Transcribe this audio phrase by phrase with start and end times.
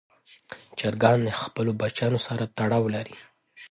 [0.79, 3.15] چرګان له خپلو بچیانو سره تړاو لري.